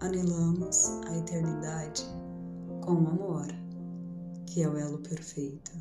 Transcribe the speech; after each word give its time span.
anelamos 0.00 0.90
a 1.06 1.16
eternidade 1.18 2.04
com 2.82 2.92
amor, 2.92 3.46
que 4.46 4.62
é 4.62 4.68
o 4.68 4.76
elo 4.76 4.98
perfeito. 4.98 5.72